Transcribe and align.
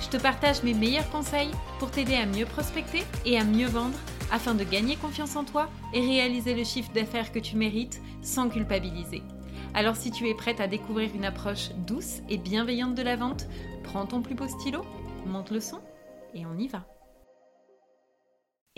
Je 0.00 0.08
te 0.08 0.16
partage 0.16 0.62
mes 0.62 0.74
meilleurs 0.74 1.10
conseils 1.10 1.50
pour 1.78 1.90
t'aider 1.90 2.14
à 2.14 2.26
mieux 2.26 2.46
prospecter 2.46 3.02
et 3.24 3.38
à 3.38 3.44
mieux 3.44 3.66
vendre 3.66 3.98
afin 4.30 4.54
de 4.54 4.64
gagner 4.64 4.96
confiance 4.96 5.36
en 5.36 5.44
toi 5.44 5.68
et 5.92 6.00
réaliser 6.00 6.54
le 6.54 6.64
chiffre 6.64 6.92
d'affaires 6.92 7.32
que 7.32 7.38
tu 7.38 7.56
mérites 7.56 8.00
sans 8.22 8.48
culpabiliser. 8.48 9.22
Alors 9.74 9.96
si 9.96 10.10
tu 10.10 10.28
es 10.28 10.34
prête 10.34 10.60
à 10.60 10.68
découvrir 10.68 11.14
une 11.14 11.24
approche 11.24 11.70
douce 11.86 12.20
et 12.28 12.38
bienveillante 12.38 12.94
de 12.94 13.02
la 13.02 13.16
vente, 13.16 13.46
prends 13.82 14.06
ton 14.06 14.22
plus 14.22 14.34
beau 14.34 14.48
stylo, 14.48 14.82
monte 15.26 15.50
le 15.50 15.60
son 15.60 15.80
et 16.32 16.46
on 16.46 16.56
y 16.56 16.68
va. 16.68 16.86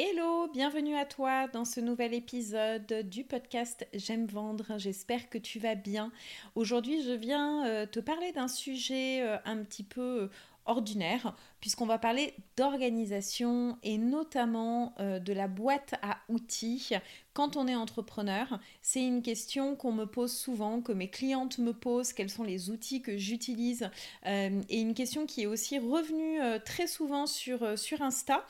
Hello, 0.02 0.48
bienvenue 0.50 0.96
à 0.96 1.04
toi 1.04 1.46
dans 1.48 1.66
ce 1.66 1.78
nouvel 1.78 2.14
épisode 2.14 3.06
du 3.10 3.22
podcast 3.22 3.86
J'aime 3.92 4.24
vendre. 4.24 4.78
J'espère 4.78 5.28
que 5.28 5.36
tu 5.36 5.58
vas 5.58 5.74
bien. 5.74 6.10
Aujourd'hui, 6.54 7.02
je 7.02 7.12
viens 7.12 7.66
euh, 7.66 7.84
te 7.84 8.00
parler 8.00 8.32
d'un 8.32 8.48
sujet 8.48 9.20
euh, 9.20 9.36
un 9.44 9.58
petit 9.58 9.84
peu 9.84 10.30
ordinaire, 10.70 11.34
puisqu'on 11.60 11.86
va 11.86 11.98
parler 11.98 12.34
d'organisation 12.56 13.78
et 13.82 13.98
notamment 13.98 14.94
euh, 14.98 15.18
de 15.18 15.32
la 15.32 15.48
boîte 15.48 15.94
à 16.02 16.18
outils 16.28 16.90
quand 17.32 17.56
on 17.56 17.68
est 17.68 17.74
entrepreneur. 17.74 18.58
C'est 18.82 19.04
une 19.04 19.22
question 19.22 19.76
qu'on 19.76 19.92
me 19.92 20.04
pose 20.04 20.32
souvent, 20.32 20.80
que 20.80 20.92
mes 20.92 21.08
clientes 21.08 21.58
me 21.58 21.72
posent, 21.72 22.12
quels 22.12 22.30
sont 22.30 22.42
les 22.42 22.70
outils 22.70 23.02
que 23.02 23.16
j'utilise, 23.16 23.88
euh, 24.26 24.60
et 24.68 24.80
une 24.80 24.94
question 24.94 25.26
qui 25.26 25.42
est 25.42 25.46
aussi 25.46 25.78
revenue 25.78 26.40
euh, 26.40 26.58
très 26.58 26.86
souvent 26.86 27.26
sur, 27.26 27.62
Insta. 28.00 28.46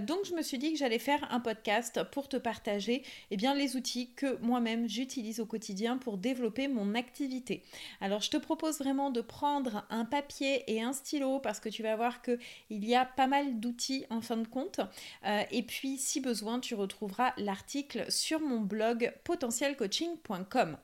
donc 0.00 0.24
je 0.24 0.34
me 0.34 0.42
suis 0.42 0.58
dit 0.58 0.72
que 0.72 0.78
j'allais 0.78 0.98
faire 0.98 1.26
un 1.32 1.40
podcast 1.40 2.02
pour 2.12 2.28
te 2.28 2.36
partager 2.36 3.02
eh 3.30 3.36
bien, 3.36 3.54
les 3.54 3.76
outils 3.76 4.10
que 4.14 4.38
moi-même 4.40 4.88
j'utilise 4.88 5.40
au 5.40 5.46
quotidien 5.46 5.98
pour 5.98 6.16
développer 6.16 6.68
mon 6.68 6.94
activité. 6.94 7.62
Alors 8.00 8.20
je 8.20 8.30
te 8.30 8.36
propose 8.36 8.78
vraiment 8.78 9.10
de 9.10 9.20
prendre 9.20 9.84
un 9.90 10.04
papier 10.04 10.64
et 10.68 10.82
un 10.82 10.92
stylo 10.92 11.40
parce 11.40 11.60
que 11.60 11.68
tu 11.68 11.82
vas 11.82 11.96
voir 11.96 12.22
qu'il 12.68 12.84
y 12.84 12.94
a 12.94 13.04
pas 13.04 13.26
mal 13.26 13.60
d'outils 13.60 14.04
en 14.10 14.20
fin 14.20 14.36
de 14.36 14.46
compte. 14.46 14.80
Euh, 15.24 15.42
et 15.50 15.62
puis, 15.62 15.98
si 15.98 16.20
besoin, 16.20 16.60
tu 16.60 16.74
retrouveras 16.74 17.32
l'article 17.36 18.10
sur 18.10 18.40
mon 18.40 18.60
blog 18.60 19.12
potentielcoaching.com. 19.24 20.76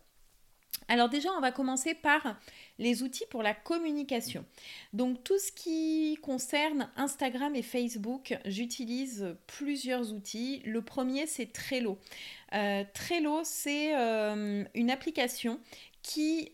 Alors 0.89 1.09
déjà, 1.09 1.31
on 1.37 1.41
va 1.41 1.53
commencer 1.53 1.95
par 1.95 2.37
les 2.79 3.05
outils 3.05 3.25
pour 3.31 3.45
la 3.45 3.55
communication. 3.55 4.45
Donc 4.93 5.23
tout 5.23 5.39
ce 5.39 5.53
qui 5.53 6.19
concerne 6.21 6.91
Instagram 6.97 7.55
et 7.55 7.63
Facebook, 7.63 8.37
j'utilise 8.45 9.37
plusieurs 9.47 10.13
outils. 10.13 10.63
Le 10.65 10.83
premier, 10.83 11.27
c'est 11.27 11.53
Trello. 11.53 11.99
Euh, 12.55 12.83
Trello, 12.93 13.43
c'est 13.45 13.97
euh, 13.97 14.65
une 14.75 14.91
application 14.91 15.61
qui 16.03 16.51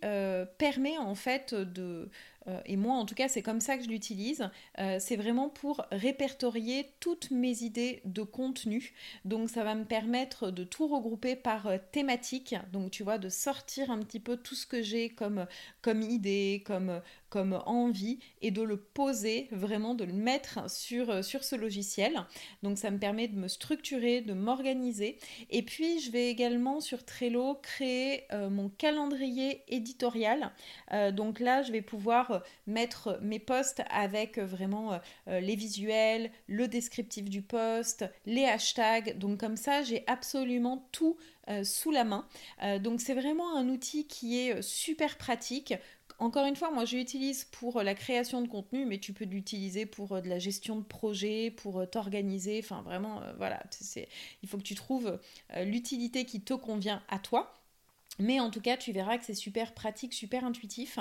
permet 0.58 0.98
en 0.98 1.14
fait 1.14 1.54
de 1.54 2.10
et 2.64 2.77
moi 2.77 2.94
en 2.94 3.05
tout 3.05 3.14
cas 3.14 3.28
c'est 3.28 3.42
comme 3.42 3.61
ça 3.61 3.77
que 3.77 3.84
je 3.84 3.89
l'utilise, 3.89 4.48
euh, 4.78 4.98
c'est 5.00 5.16
vraiment 5.16 5.48
pour 5.48 5.84
répertorier 5.91 6.93
toutes 7.00 7.31
mes 7.31 7.62
idées 7.62 8.00
de 8.04 8.22
contenu. 8.22 8.94
Donc 9.25 9.50
ça 9.50 9.65
va 9.65 9.75
me 9.75 9.84
permettre 9.84 10.50
de 10.50 10.65
tout 10.65 10.87
regrouper 10.87 11.37
par 11.37 11.66
euh, 11.66 11.78
thématique, 11.93 12.54
donc 12.72 12.91
tu 12.91 13.03
vois, 13.03 13.19
de 13.19 13.28
sortir 13.28 13.91
un 13.91 13.98
petit 13.98 14.20
peu 14.20 14.37
tout 14.37 14.54
ce 14.54 14.66
que 14.66 14.82
j'ai 14.82 15.10
comme, 15.10 15.47
comme 15.82 16.03
idée, 16.03 16.62
comme, 16.66 17.00
comme 17.28 17.60
envie 17.66 18.19
et 18.42 18.50
de 18.50 18.62
le 18.62 18.76
poser, 18.76 19.48
vraiment 19.50 19.94
de 19.94 20.04
le 20.04 20.12
mettre 20.12 20.70
sur, 20.70 21.10
euh, 21.10 21.22
sur 21.22 21.44
ce 21.44 21.56
logiciel. 21.56 22.14
Donc 22.62 22.78
ça 22.78 22.91
me 22.91 22.98
permet 22.98 23.28
de 23.28 23.37
me 23.37 23.48
structurer, 23.48 24.20
de 24.20 24.32
m'organiser. 24.32 25.19
Et 25.50 25.62
puis 25.62 26.00
je 26.00 26.10
vais 26.10 26.31
également 26.31 26.81
sur 26.81 27.04
Trello 27.04 27.59
créer 27.62 28.25
euh, 28.32 28.48
mon 28.50 28.69
calendrier 28.69 29.62
éditorial. 29.69 30.53
Euh, 30.92 31.10
donc 31.10 31.41
là, 31.41 31.62
je 31.62 31.72
vais 31.72 31.82
pouvoir 31.82 32.42
mettre 32.66 33.19
mes 33.22 33.38
posts 33.38 33.82
avec 33.91 34.38
vraiment 34.38 34.98
les 35.26 35.56
visuels, 35.56 36.31
le 36.47 36.69
descriptif 36.69 37.28
du 37.28 37.43
post, 37.43 38.04
les 38.25 38.44
hashtags. 38.44 39.19
Donc 39.19 39.41
comme 39.41 39.56
ça, 39.56 39.82
j'ai 39.82 40.04
absolument 40.06 40.88
tout 40.93 41.16
sous 41.62 41.93
la 41.93 42.03
main. 42.03 42.26
donc 42.81 43.00
c'est 43.00 43.14
vraiment 43.14 43.56
un 43.56 43.69
outil 43.69 44.06
qui 44.08 44.38
est 44.38 44.62
super 44.62 45.16
pratique 45.16 45.75
encore 46.19 46.47
une 46.47 46.56
fois, 46.56 46.71
moi 46.71 46.84
je 46.84 46.97
l'utilise 46.97 47.44
pour 47.44 47.78
euh, 47.78 47.82
la 47.82 47.94
création 47.94 48.41
de 48.41 48.49
contenu, 48.49 48.87
mais 48.87 48.99
tu 48.99 49.12
peux 49.12 49.25
l'utiliser 49.27 49.84
pour 49.84 50.12
euh, 50.12 50.21
de 50.21 50.28
la 50.28 50.38
gestion 50.38 50.77
de 50.77 50.84
projet, 50.84 51.50
pour 51.50 51.81
euh, 51.81 51.87
t'organiser. 51.87 52.60
Enfin, 52.62 52.82
vraiment, 52.82 53.22
voilà, 53.37 53.62
il 54.43 54.49
faut 54.49 54.56
que 54.56 54.62
tu 54.62 54.75
trouves 54.75 55.19
l'utilité 55.65 56.25
qui 56.25 56.41
te 56.41 56.55
convient 56.55 57.03
à 57.09 57.19
toi. 57.19 57.53
Mais 58.19 58.41
en 58.41 58.49
tout 58.49 58.62
cas, 58.62 58.78
tu 58.78 58.93
verras 58.93 59.19
que 59.19 59.26
c'est 59.26 59.34
super 59.34 59.75
pratique, 59.75 60.15
super 60.15 60.44
intuitif. 60.44 60.99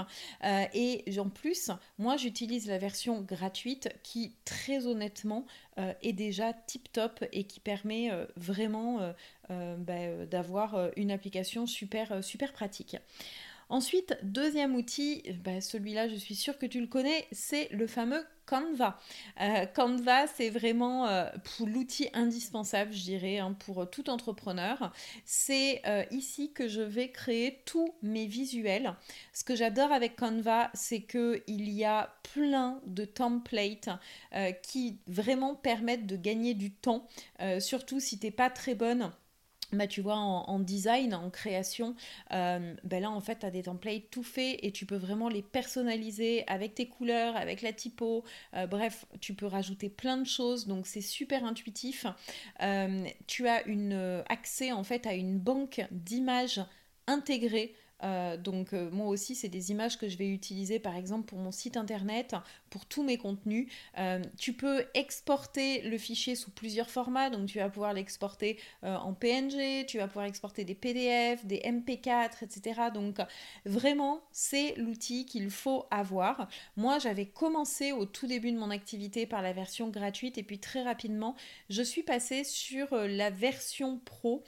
et 0.74 1.06
en 1.18 1.30
plus, 1.30 1.72
moi, 1.98 2.18
j'utilise 2.18 2.68
la 2.68 2.78
version 2.78 3.22
gratuite 3.22 3.88
qui, 4.04 4.36
très 4.44 4.86
honnêtement, 4.86 5.46
est 5.78 6.12
déjà 6.12 6.52
tip 6.52 6.92
top 6.92 7.24
et 7.32 7.46
qui 7.46 7.62
permet 7.62 8.12
vraiment 8.36 9.14
bah, 9.50 10.26
d'avoir 10.26 10.90
une 10.98 11.10
application 11.10 11.68
super, 11.68 12.22
super 12.22 12.52
pratique. 12.52 12.98
Ensuite, 13.70 14.18
deuxième 14.24 14.76
outil, 14.76 15.24
bah, 15.44 15.60
celui-là 15.62 16.08
je 16.08 16.16
suis 16.16 16.36
sûre 16.36 16.58
que 16.58 16.66
tu 16.66 16.80
le 16.80 16.88
connais, 16.88 17.28
c'est 17.32 17.68
le 17.72 17.88
fameux 17.88 18.24
Canva. 18.46 19.00
Euh, 19.42 19.66
Canva, 19.66 20.28
c'est 20.28 20.50
vraiment 20.50 21.08
euh, 21.08 21.26
l'outil 21.66 22.10
indispensable, 22.14 22.94
je 22.94 23.02
dirais, 23.02 23.40
hein, 23.40 23.54
pour 23.54 23.90
tout 23.90 24.10
entrepreneur. 24.10 24.94
C'est 25.26 25.82
euh, 25.88 26.04
ici 26.12 26.54
que 26.54 26.68
je 26.68 26.82
vais 26.82 27.10
créer 27.10 27.62
tous 27.66 27.94
mes 28.04 28.28
visuels. 28.28 28.94
Ce 29.34 29.44
que 29.44 29.56
j'adore 29.56 29.92
avec 29.92 30.16
Canva, 30.16 30.70
c'est 30.74 31.02
qu'il 31.02 31.70
y 31.72 31.84
a 31.84 32.16
plein 32.34 32.82
de 32.86 33.06
templates 33.06 33.90
qui 34.62 35.00
vraiment 35.08 35.56
permettent 35.56 36.06
de 36.06 36.18
gagner 36.18 36.54
du 36.54 36.72
temps, 36.72 37.08
surtout 37.60 38.00
si 38.00 38.20
tu 38.20 38.26
n'es 38.26 38.32
pas 38.32 38.50
très 38.50 38.76
bonne 38.76 39.12
bah, 39.74 39.88
tu 39.88 40.02
vois, 40.02 40.16
en, 40.16 40.60
design, 40.60 41.14
en 41.14 41.30
création, 41.30 41.96
euh, 42.32 42.74
ben 42.84 43.02
là, 43.02 43.10
en 43.10 43.20
fait, 43.20 43.40
tu 43.40 43.46
as 43.46 43.52
des 43.52 43.64
templates 43.64 44.10
tout 44.12 44.24
faits 44.24 44.60
et 44.62 44.72
tu 44.72 44.86
peux 44.86 44.96
vraiment 44.96 45.30
les 45.30 45.42
personnaliser 45.42 46.44
avec 46.48 46.76
tes 46.76 46.88
couleurs, 46.88 47.36
avec 47.36 47.62
la 47.62 47.74
typo. 47.74 48.24
Euh, 48.54 48.68
bref, 48.68 49.06
tu 49.22 49.34
peux 49.34 49.48
rajouter 49.48 49.90
plein 49.90 50.18
de 50.18 50.28
choses, 50.28 50.68
donc 50.68 50.88
c'est 50.88 51.02
super 51.02 51.44
intuitif. 51.44 52.06
Euh, 52.62 53.06
tu 53.28 53.48
as 53.48 53.64
accès, 54.30 54.72
en 54.72 54.84
fait, 54.84 55.08
à 55.08 55.14
une 55.14 55.40
banque 55.40 55.82
d'images 55.92 56.62
intégrées 57.08 57.76
euh, 58.04 58.38
donc 58.38 58.74
euh, 58.74 58.90
moi 58.92 59.08
aussi, 59.08 59.36
c'est 59.36 59.50
des 59.50 59.72
images 59.72 59.98
que 59.98 60.08
je 60.08 60.18
vais 60.18 60.28
utiliser 60.28 60.80
par 60.80 60.96
exemple 60.96 61.26
pour 61.26 61.40
mon 61.40 61.52
site 61.52 61.78
internet, 61.78 62.36
pour 62.70 62.86
tous 62.86 63.04
mes 63.04 63.18
contenus. 63.18 63.68
Euh, 63.98 64.22
tu 64.38 64.54
peux 64.54 64.86
exporter 64.94 65.82
le 65.82 65.98
fichier 65.98 66.36
sous 66.36 66.52
plusieurs 66.52 66.90
formats, 66.90 67.30
donc 67.30 67.48
tu 67.48 67.60
vas 67.60 67.70
pouvoir 67.70 67.94
l'exporter 67.94 68.60
en 68.84 69.14
PNG, 69.14 69.86
tu 69.88 69.98
vas 69.98 70.08
pouvoir 70.08 70.26
exporter 70.26 70.64
des 70.64 70.76
PDF, 70.76 71.46
des 71.46 71.60
MP4, 71.60 72.44
etc. 72.44 72.82
Donc 72.94 73.18
vraiment, 73.66 74.22
c'est 74.32 74.76
l'outil 74.76 75.26
qu'il 75.26 75.50
faut 75.50 75.86
avoir. 75.92 76.48
Moi, 76.76 77.00
j'avais 77.00 77.26
commencé 77.26 77.92
au 77.92 78.06
tout 78.06 78.28
début 78.28 78.52
de 78.52 78.58
mon 78.58 78.70
activité 78.70 79.26
par 79.26 79.42
la 79.42 79.54
version 79.54 79.90
gratuite 79.90 80.38
et 80.38 80.44
puis 80.44 80.60
très 80.60 80.84
rapidement, 80.84 81.36
je 81.70 81.82
suis 81.82 82.04
passée 82.04 82.44
sur 82.44 82.94
la 82.96 83.30
version 83.30 84.00
pro 84.00 84.44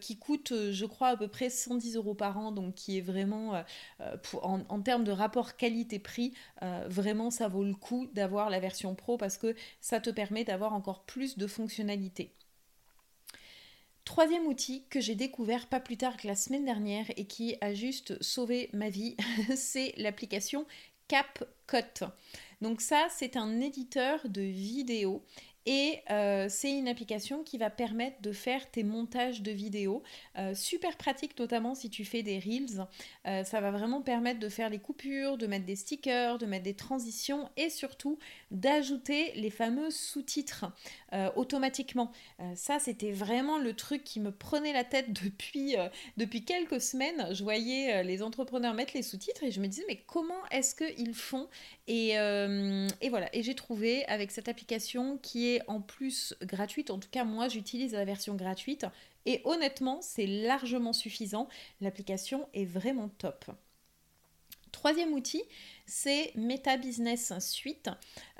qui 0.00 0.18
coûte, 0.18 0.52
je 0.70 0.86
crois, 0.86 1.08
à 1.08 1.16
peu 1.16 1.28
près 1.28 1.50
110 1.50 1.96
euros 1.96 2.14
par 2.14 2.38
an, 2.38 2.52
donc 2.52 2.81
qui 2.82 2.98
est 2.98 3.02
vraiment, 3.02 3.54
euh, 3.54 3.62
euh, 4.00 4.16
en, 4.42 4.82
termes 4.82 5.04
de 5.04 5.12
rapport 5.12 5.56
qualité-prix, 5.56 6.34
euh, 6.62 6.84
vraiment 6.88 7.30
ça 7.30 7.46
vaut 7.46 7.62
le 7.62 7.74
coup 7.74 8.08
d'avoir 8.12 8.50
la 8.50 8.58
version 8.58 8.94
pro 8.96 9.16
parce 9.16 9.38
que 9.38 9.54
ça 9.80 10.00
te 10.00 10.10
permet 10.10 10.44
d'avoir 10.44 10.72
encore 10.74 11.04
plus 11.04 11.38
de 11.38 11.46
fonctionnalités. 11.46 12.32
Troisième 14.04 14.46
outil 14.46 14.84
que 14.90 15.00
j'ai 15.00 15.14
découvert 15.14 15.68
pas 15.68 15.78
plus 15.78 15.96
tard 15.96 16.16
que 16.16 16.26
la 16.26 16.34
semaine 16.34 16.64
dernière 16.64 17.06
et 17.16 17.26
qui 17.26 17.56
a 17.60 17.72
juste 17.72 18.20
sauvé 18.20 18.68
ma 18.72 18.88
vie, 18.88 19.16
c'est 19.56 19.94
l'application 19.96 20.66
CapCut. 21.06 22.04
Donc 22.62 22.80
ça, 22.80 23.06
c'est 23.10 23.36
un 23.36 23.60
éditeur 23.60 24.20
de 24.28 24.42
vidéos 24.42 25.24
Et 25.66 26.00
euh, 26.10 26.46
c'est 26.48 26.72
une 26.72 26.88
application 26.88 27.44
qui 27.44 27.56
va 27.56 27.70
permettre 27.70 28.20
de 28.20 28.32
faire 28.32 28.68
tes 28.70 28.82
montages 28.82 29.42
de 29.42 29.52
vidéos. 29.52 30.02
Euh, 30.38 30.54
super 30.54 30.96
pratique, 30.96 31.38
notamment 31.38 31.74
si 31.74 31.88
tu 31.88 32.04
fais 32.04 32.22
des 32.22 32.38
reels. 32.38 32.86
Euh, 33.26 33.44
ça 33.44 33.60
va 33.60 33.70
vraiment 33.70 34.02
permettre 34.02 34.40
de 34.40 34.48
faire 34.48 34.70
les 34.70 34.80
coupures, 34.80 35.38
de 35.38 35.46
mettre 35.46 35.64
des 35.64 35.76
stickers, 35.76 36.38
de 36.38 36.46
mettre 36.46 36.64
des 36.64 36.74
transitions 36.74 37.48
et 37.56 37.70
surtout 37.70 38.18
d'ajouter 38.50 39.32
les 39.34 39.50
fameux 39.50 39.90
sous-titres 39.90 40.66
automatiquement. 41.36 42.10
ça, 42.54 42.78
c'était 42.78 43.12
vraiment 43.12 43.58
le 43.58 43.74
truc 43.74 44.02
qui 44.02 44.18
me 44.18 44.30
prenait 44.32 44.72
la 44.72 44.82
tête 44.82 45.12
depuis, 45.24 45.76
depuis 46.16 46.44
quelques 46.44 46.80
semaines. 46.80 47.34
Je 47.34 47.42
voyais 47.42 48.02
les 48.02 48.22
entrepreneurs 48.22 48.72
mettre 48.72 48.92
les 48.94 49.02
sous-titres 49.02 49.44
et 49.44 49.50
je 49.50 49.60
me 49.60 49.66
disais, 49.66 49.84
mais 49.88 50.02
comment 50.06 50.46
est-ce 50.50 50.74
qu'ils 50.74 51.14
font? 51.14 51.48
Et, 51.86 52.12
et 52.12 53.08
voilà. 53.10 53.28
Et 53.34 53.42
j'ai 53.42 53.54
trouvé 53.54 54.06
avec 54.06 54.30
cette 54.30 54.48
application 54.48 55.18
qui 55.18 55.50
est 55.50 55.51
en 55.66 55.80
plus 55.80 56.34
gratuite. 56.42 56.90
En 56.90 56.98
tout 56.98 57.10
cas, 57.10 57.24
moi, 57.24 57.48
j'utilise 57.48 57.92
la 57.92 58.04
version 58.04 58.34
gratuite. 58.34 58.86
Et 59.26 59.40
honnêtement, 59.44 60.00
c'est 60.02 60.26
largement 60.26 60.92
suffisant. 60.92 61.48
L'application 61.80 62.48
est 62.54 62.64
vraiment 62.64 63.08
top. 63.08 63.44
Troisième 64.72 65.12
outil, 65.12 65.42
c'est 65.86 66.32
Meta 66.34 66.78
Business 66.78 67.32
Suite. 67.40 67.90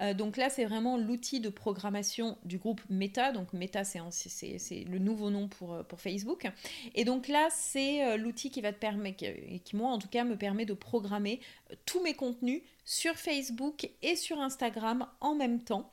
Euh, 0.01 0.15
donc 0.15 0.39
là, 0.39 0.49
c'est 0.49 0.65
vraiment 0.65 0.97
l'outil 0.97 1.41
de 1.41 1.51
programmation 1.51 2.39
du 2.45 2.57
groupe 2.57 2.81
Meta. 2.89 3.33
Donc 3.33 3.53
Meta, 3.53 3.85
c'est 3.85 4.01
le 4.01 4.99
nouveau 4.99 5.29
nom 5.29 5.49
pour, 5.49 5.75
euh, 5.75 5.83
pour 5.83 6.01
Facebook. 6.01 6.51
Et 6.95 7.05
donc 7.05 7.29
là, 7.29 7.49
c'est 7.51 8.05
euh, 8.05 8.17
l'outil 8.17 8.51
qui 8.51 8.63
va 8.63 8.73
te 8.73 8.79
permettre, 8.79 9.25
et 9.25 9.61
qui 9.63 9.77
moi 9.77 9.91
en 9.91 9.99
tout 9.99 10.09
cas 10.09 10.25
me 10.25 10.37
permet 10.37 10.65
de 10.65 10.73
programmer 10.73 11.41
tous 11.85 12.03
mes 12.03 12.15
contenus 12.15 12.63
sur 12.85 13.15
Facebook 13.17 13.91
et 14.01 14.17
sur 14.17 14.41
Instagram 14.41 15.07
en 15.21 15.35
même 15.35 15.63
temps. 15.63 15.91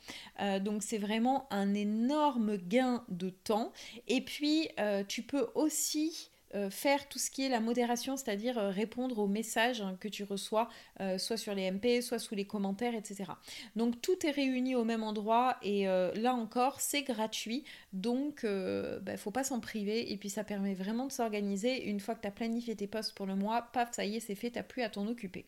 donc 0.62 0.82
c'est 0.82 0.98
vraiment 0.98 1.48
un 1.52 1.74
énorme 1.76 2.58
gain 2.58 3.04
de 3.10 3.30
temps. 3.30 3.72
Et 4.08 4.22
puis, 4.22 4.70
tu 5.08 5.22
peux 5.22 5.48
aussi 5.54 6.32
euh, 6.56 6.70
faire 6.70 7.08
tout 7.08 7.20
ce 7.20 7.30
qui 7.30 7.46
est 7.46 7.50
la 7.50 7.60
modération, 7.60 8.18
c'est-à-dire 8.18 8.58
euh, 8.58 8.70
répondre 8.70 9.20
aux 9.20 9.28
messages 9.28 9.84
que 10.00 10.08
tu 10.08 10.24
reçois, 10.24 10.68
euh, 11.00 11.18
soit 11.18 11.38
sur 11.38 11.54
les 11.54 11.70
MP, 11.70 12.02
soit 12.02 12.18
sous 12.18 12.34
les 12.34 12.46
commentaires, 12.46 12.96
etc. 12.96 13.32
Donc 13.76 14.02
tout 14.02 14.26
est 14.26 14.32
réuni 14.32 14.76
au 14.76 14.84
même 14.84 15.04
endroit 15.04 15.58
et 15.62 15.86
là 15.86 16.34
encore, 16.34 16.82
c'est 16.82 17.04
gratuit, 17.04 17.64
donc 17.94 18.42
il 18.44 18.50
ne 18.50 19.00
bah, 19.02 19.18
faut 19.18 19.32
pas 19.32 19.44
s'en 19.44 19.60
priver 19.60 20.12
et 20.12 20.18
puis 20.18 20.30
ça 20.30 20.44
permet 20.44 20.74
vraiment 20.74 21.06
de 21.06 21.12
s'organiser. 21.12 21.88
Une 21.88 22.00
fois 22.00 22.16
que 22.16 22.22
tu 22.22 22.28
as 22.28 22.32
planifié 22.32 22.76
tes 22.76 22.88
postes 22.88 23.14
pour 23.16 23.26
le 23.26 23.36
mois, 23.36 23.70
paf, 23.74 23.94
ça 23.94 24.06
y 24.06 24.18
est, 24.18 24.20
c'est 24.20 24.36
fait, 24.36 24.52
tu 24.52 24.58
n'as 24.58 24.64
plus 24.64 24.82
à 24.82 24.90
t'en 24.90 25.08
occuper. 25.08 25.46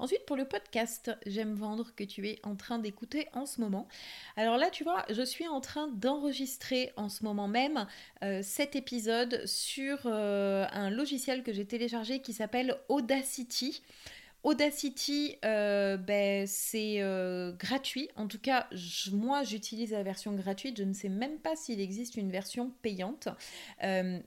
Ensuite, 0.00 0.24
pour 0.26 0.36
le 0.36 0.44
podcast 0.44 1.10
J'aime 1.26 1.54
vendre 1.54 1.92
que 1.96 2.04
tu 2.04 2.28
es 2.28 2.38
en 2.44 2.54
train 2.54 2.78
d'écouter 2.78 3.26
en 3.32 3.46
ce 3.46 3.60
moment. 3.60 3.88
Alors 4.36 4.56
là, 4.56 4.70
tu 4.70 4.84
vois, 4.84 5.04
je 5.10 5.22
suis 5.22 5.48
en 5.48 5.60
train 5.60 5.88
d'enregistrer 5.88 6.92
en 6.96 7.08
ce 7.08 7.24
moment 7.24 7.48
même 7.48 7.84
euh, 8.22 8.40
cet 8.44 8.76
épisode 8.76 9.44
sur 9.44 9.98
euh, 10.06 10.66
un 10.70 10.90
logiciel 10.90 11.42
que 11.42 11.52
j'ai 11.52 11.64
téléchargé 11.64 12.20
qui 12.20 12.32
s'appelle 12.32 12.76
Audacity. 12.88 13.82
Audacity, 14.44 15.34
euh, 15.44 15.96
ben, 15.96 16.46
c'est 16.46 17.02
gratuit. 17.58 18.08
En 18.14 18.28
tout 18.28 18.38
cas, 18.38 18.68
moi, 19.10 19.42
j'utilise 19.42 19.90
la 19.90 20.04
version 20.04 20.32
gratuite. 20.32 20.78
Je 20.78 20.84
ne 20.84 20.92
sais 20.92 21.08
même 21.08 21.38
pas 21.40 21.56
s'il 21.56 21.80
existe 21.80 22.14
une 22.14 22.30
version 22.30 22.70
payante. 22.82 23.26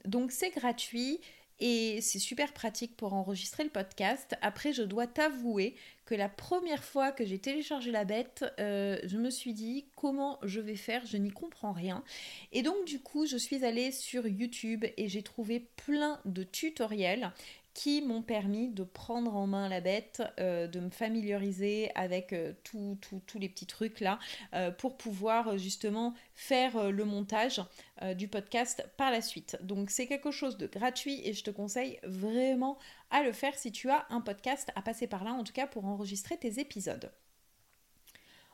donc, 0.04 0.34
c'est 0.34 0.50
gratuit. 0.50 1.22
Et 1.62 2.02
c'est 2.02 2.20
super 2.20 2.54
pratique 2.54 2.98
pour 2.98 3.14
enregistrer 3.14 3.64
le 3.64 3.70
podcast. 3.70 4.36
Après, 4.42 4.74
je 4.74 4.82
dois 4.82 5.06
t'avouer 5.06 5.76
que 6.06 6.16
la 6.16 6.28
première 6.28 6.84
fois 6.84 7.12
que 7.12 7.24
j'ai 7.24 7.38
téléchargé 7.38 7.92
la 7.92 8.04
bête, 8.04 8.44
euh, 8.60 8.98
je 9.06 9.18
me 9.18 9.30
suis 9.30 9.54
dit 9.54 9.86
comment 9.96 10.40
je 10.42 10.60
vais 10.60 10.76
faire, 10.76 11.06
je 11.06 11.18
n'y 11.18 11.30
comprends 11.30 11.72
rien. 11.72 12.04
Et 12.52 12.64
donc 12.64 12.84
du 12.86 13.00
coup, 13.00 13.28
je 13.28 13.38
suis 13.38 13.64
allée 13.64 13.92
sur 13.92 14.28
YouTube 14.28 14.86
et 14.98 15.08
j'ai 15.08 15.22
trouvé 15.22 15.60
plein 15.86 16.20
de 16.26 16.44
tutoriels 16.44 17.32
qui 17.74 18.02
m'ont 18.02 18.22
permis 18.22 18.70
de 18.70 18.84
prendre 18.84 19.36
en 19.36 19.48
main 19.48 19.70
la 19.70 19.82
bête, 19.82 20.22
euh, 20.40 20.68
de 20.68 20.80
me 20.80 20.90
familiariser 20.90 21.92
avec 21.96 22.34
euh, 22.34 22.54
tous 22.64 22.98
les 23.36 23.50
petits 23.50 23.66
trucs 23.66 24.00
là, 24.00 24.20
euh, 24.54 24.72
pour 24.72 24.98
pouvoir 24.98 25.58
justement 25.58 26.14
faire 26.34 26.92
le 26.92 27.06
montage 27.06 27.62
du 28.16 28.28
podcast 28.28 28.86
par 28.98 29.12
la 29.12 29.22
suite. 29.22 29.58
Donc 29.62 29.90
c'est 29.90 30.08
quelque 30.08 30.32
chose 30.32 30.58
de 30.58 30.68
gratuit 30.68 31.22
et 31.24 31.34
je 31.34 31.44
te 31.44 31.52
conseille 31.52 32.00
vraiment 32.04 32.78
à 33.10 33.24
le 33.24 33.32
faire 33.32 33.56
si 33.56 33.72
tu 33.72 33.90
as 33.90 34.06
un 34.10 34.22
podcast 34.22 34.72
à 34.76 34.82
passer 34.82 35.08
par 35.08 35.24
là, 35.24 35.34
en 35.34 35.44
tout 35.44 35.54
cas 35.54 35.68
pour 35.68 35.86
enregistrer 35.86 36.38
tes 36.38 36.60
épisodes. 36.60 37.12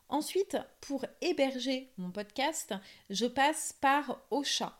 Ensuite, 0.09 0.57
pour 0.81 1.05
héberger 1.21 1.91
mon 1.97 2.11
podcast, 2.11 2.73
je 3.09 3.25
passe 3.25 3.73
par 3.73 4.21
Ocha. 4.31 4.79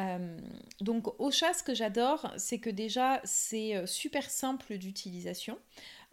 Euh, 0.00 0.36
donc 0.80 1.20
Ocha, 1.20 1.52
ce 1.54 1.62
que 1.62 1.74
j'adore, 1.74 2.32
c'est 2.36 2.58
que 2.58 2.70
déjà 2.70 3.20
c'est 3.24 3.76
euh, 3.76 3.86
super 3.86 4.28
simple 4.30 4.76
d'utilisation. 4.76 5.58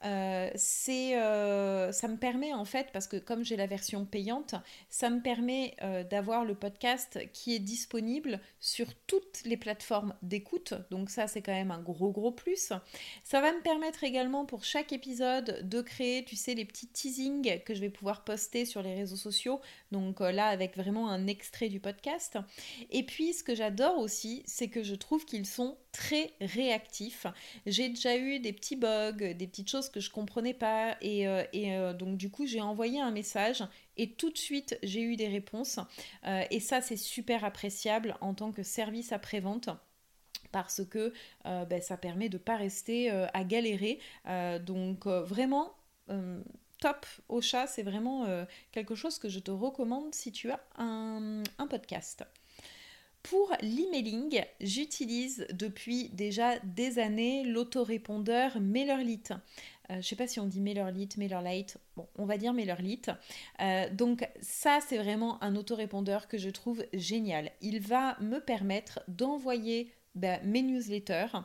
Euh, 0.04 0.50
c'est, 0.56 1.16
euh, 1.16 1.92
ça 1.92 2.07
me 2.07 2.18
permet 2.18 2.54
en 2.54 2.66
fait, 2.66 2.88
parce 2.92 3.06
que 3.06 3.18
comme 3.18 3.45
j'ai 3.45 3.56
la 3.56 3.68
version 3.68 4.04
payante, 4.06 4.56
ça 4.89 5.12
me 5.12 5.22
permet 5.22 5.75
d'avoir 6.10 6.44
le 6.44 6.56
podcast 6.56 7.19
qui 7.33 7.54
est 7.54 7.60
disponible 7.60 8.39
sur 8.60 8.88
toutes 9.06 9.44
les 9.45 9.57
plateformes 9.57 10.16
d'écoute. 10.24 10.74
Donc 10.89 11.12
ça, 11.12 11.28
c'est 11.28 11.44
quand 11.44 11.54
même 11.54 11.69
un 11.69 11.81
gros 11.81 12.12
gros 12.12 12.31
plus. 12.31 12.74
Ça 13.24 13.42
va 13.42 13.51
me 13.51 13.62
permettre 13.62 14.04
également 14.04 14.45
pour 14.45 14.63
chaque 14.63 14.92
épisode 14.92 15.68
de 15.69 15.81
créer, 15.81 16.25
tu 16.25 16.36
sais, 16.36 16.56
les 16.56 16.66
petits 16.66 16.88
teasings 16.88 17.62
que 17.63 17.75
je 17.75 17.81
vais 17.81 17.92
pouvoir 17.92 18.24
poster 18.24 18.66
sur 18.66 18.81
les 18.81 18.95
réseaux 18.95 19.16
sociaux. 19.16 19.62
Donc 19.91 20.19
là, 20.19 20.47
avec 20.47 20.77
vraiment 20.77 21.09
un 21.09 21.27
extrait 21.27 21.69
du 21.69 21.79
podcast. 21.79 22.38
Et 22.89 23.03
puis, 23.03 23.33
ce 23.33 23.43
que 23.43 23.55
j'adore 23.55 23.97
aussi, 23.97 24.43
c'est 24.45 24.69
que 24.69 24.83
je 24.83 24.95
trouve 24.95 25.25
qu'ils 25.25 25.45
sont 25.45 25.77
très 25.91 26.31
réactifs. 26.39 27.27
J'ai 27.65 27.89
déjà 27.89 28.17
eu 28.17 28.39
des 28.39 28.53
petits 28.53 28.75
bugs, 28.75 29.33
des 29.33 29.47
petites 29.47 29.69
choses 29.69 29.89
que 29.89 29.99
je 29.99 30.09
comprenais 30.09 30.53
pas 30.53 30.97
et, 31.01 31.27
euh, 31.27 31.43
euh, 31.53 31.93
donc 31.93 32.17
du 32.17 32.29
coup 32.29 32.45
j'ai 32.45 32.61
envoyé 32.61 32.99
un 32.99 33.11
message 33.11 33.63
et 33.97 34.11
tout 34.13 34.31
de 34.31 34.38
suite 34.38 34.77
j'ai 34.83 35.01
eu 35.01 35.15
des 35.15 35.27
réponses 35.27 35.79
euh, 36.25 36.44
et 36.49 36.59
ça 36.59 36.81
c'est 36.81 36.97
super 36.97 37.44
appréciable 37.44 38.15
en 38.21 38.33
tant 38.33 38.51
que 38.51 38.63
service 38.63 39.11
après-vente 39.11 39.69
parce 40.51 40.83
que 40.83 41.13
ben, 41.45 41.81
ça 41.81 41.95
permet 41.95 42.27
de 42.27 42.35
ne 42.35 42.41
pas 42.41 42.57
rester 42.57 43.09
à 43.09 43.44
galérer. 43.45 43.99
donc 44.65 45.07
vraiment 45.07 45.71
top 46.81 47.06
au 47.30 47.39
chat, 47.39 47.68
c'est 47.68 47.83
vraiment 47.83 48.28
quelque 48.74 48.95
chose 48.95 49.18
que 49.19 49.30
je 49.30 49.39
te 49.39 49.51
recommande 49.51 50.13
si 50.13 50.33
tu 50.33 50.51
as 50.51 50.60
un, 50.78 51.44
un 51.57 51.68
podcast. 51.68 52.25
Pour 53.24 53.54
l'emailing, 53.62 54.44
j'utilise 54.60 55.45
depuis 55.54 56.10
déjà 56.10 56.57
des 56.60 56.98
années 56.98 57.44
l'autorépondeur 57.44 58.59
MailerLite. 58.59 59.31
Euh, 59.92 59.95
je 59.95 59.97
ne 59.97 60.02
sais 60.02 60.16
pas 60.16 60.28
si 60.28 60.40
on 60.40 60.47
dit 60.47 60.59
MailerLite, 60.59 61.18
MailerLite, 61.18 61.78
bon, 61.95 62.07
on 62.18 62.26
va 62.26 62.38
dire 62.38 62.54
MailerLite. 62.54 63.11
Euh, 63.61 63.90
donc 63.94 64.28
ça, 64.42 64.80
c'est 64.88 64.97
vraiment 64.97 65.42
un 65.44 65.56
autorépondeur 65.56 66.28
que 66.28 66.38
je 66.38 66.50
trouve 66.50 66.83
génial. 66.94 67.52
Il 67.61 67.80
va 67.80 68.18
me 68.21 68.40
permettre 68.40 69.02
d'envoyer 69.07 69.92
ben, 70.13 70.41
mes 70.44 70.61
newsletters. 70.61 71.37